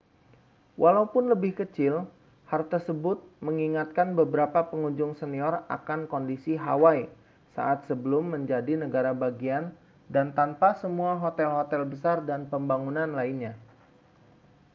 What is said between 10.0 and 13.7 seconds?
dan tanpa semua hotel-hotel besar dan pembangunan lainnya